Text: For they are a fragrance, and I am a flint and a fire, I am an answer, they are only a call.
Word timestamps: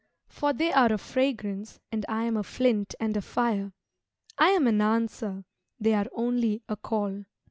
For 0.29 0.51
they 0.51 0.73
are 0.73 0.91
a 0.91 0.97
fragrance, 0.97 1.79
and 1.91 2.07
I 2.09 2.23
am 2.23 2.35
a 2.35 2.41
flint 2.41 2.95
and 2.99 3.15
a 3.15 3.21
fire, 3.21 3.71
I 4.35 4.49
am 4.49 4.65
an 4.65 4.81
answer, 4.81 5.45
they 5.79 5.93
are 5.93 6.07
only 6.13 6.63
a 6.67 6.75
call. 6.75 7.25